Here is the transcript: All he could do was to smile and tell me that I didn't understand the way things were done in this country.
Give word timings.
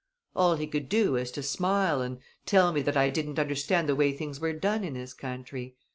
All 0.35 0.55
he 0.55 0.65
could 0.65 0.89
do 0.89 1.11
was 1.11 1.29
to 1.29 1.43
smile 1.43 2.01
and 2.01 2.17
tell 2.47 2.73
me 2.73 2.81
that 2.81 2.97
I 2.97 3.11
didn't 3.11 3.37
understand 3.37 3.87
the 3.87 3.95
way 3.95 4.11
things 4.13 4.39
were 4.39 4.51
done 4.51 4.83
in 4.83 4.93
this 4.95 5.13
country. 5.13 5.75